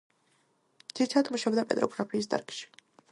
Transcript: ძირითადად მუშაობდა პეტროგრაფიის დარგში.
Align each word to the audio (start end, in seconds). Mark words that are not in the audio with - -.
ძირითადად 0.99 1.29
მუშაობდა 1.35 1.65
პეტროგრაფიის 1.73 2.31
დარგში. 2.33 2.65